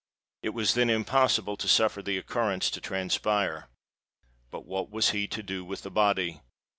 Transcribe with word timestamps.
It 0.41 0.49
was, 0.49 0.73
then, 0.73 0.89
impossible 0.89 1.55
to 1.57 1.67
suffer 1.67 2.01
the 2.01 2.17
occurrence 2.17 2.71
to 2.71 2.81
transpire. 2.81 3.69
But 4.49 4.65
what 4.65 4.89
was 4.89 5.11
he 5.11 5.27
to 5.27 5.43
do 5.43 5.63
with 5.63 5.83
the 5.83 5.91
body? 5.91 6.41